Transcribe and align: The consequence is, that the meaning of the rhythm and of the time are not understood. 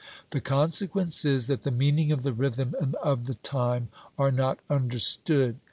The 0.31 0.41
consequence 0.41 1.25
is, 1.25 1.45
that 1.45 1.61
the 1.61 1.69
meaning 1.69 2.11
of 2.11 2.23
the 2.23 2.33
rhythm 2.33 2.73
and 2.81 2.95
of 3.03 3.27
the 3.27 3.35
time 3.35 3.89
are 4.17 4.31
not 4.31 4.57
understood. 4.67 5.57